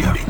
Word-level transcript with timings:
your 0.00 0.28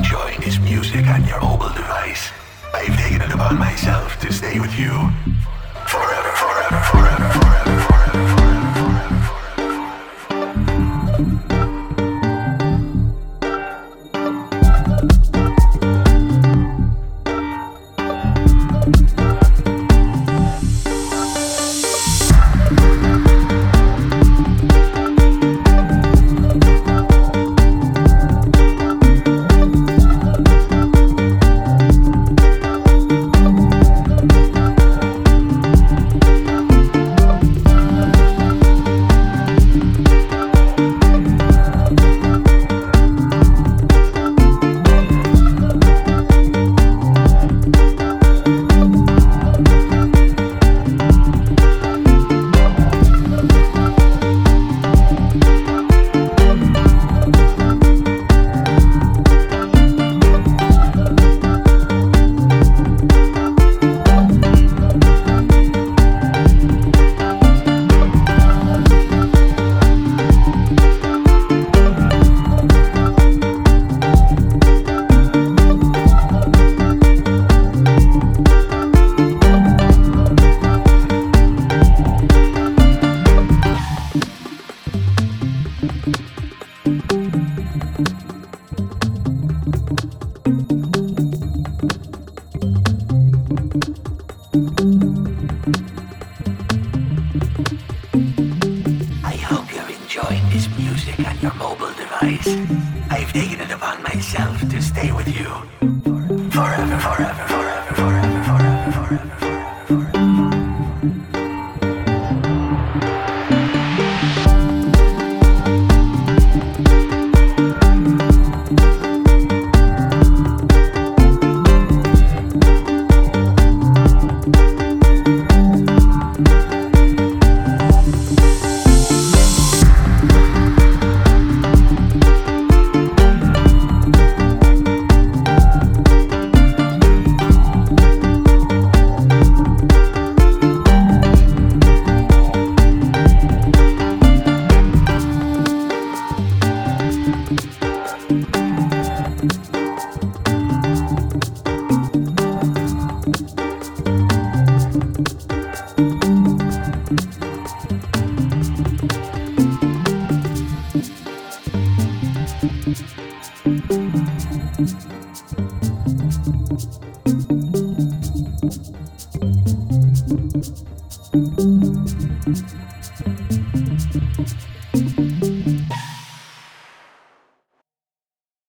I've 102.49 103.31
taken 103.31 103.61
it 103.61 103.71
upon 103.71 104.01
myself 104.01 104.59
to 104.71 104.81
stay 104.81 105.11
with 105.11 105.27
you 105.27 105.45
forever, 106.49 106.97
forever, 106.99 107.47
forever. 107.47 107.58